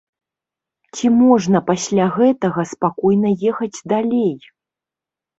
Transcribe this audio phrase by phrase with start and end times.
[0.95, 4.33] Ці можна пасля гэтага спакойна ехаць далей?